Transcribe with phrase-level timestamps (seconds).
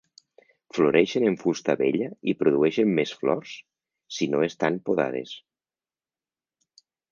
[0.77, 3.53] Floreixen en fusta vella i produeixen més flors
[4.17, 5.37] si no estan podades.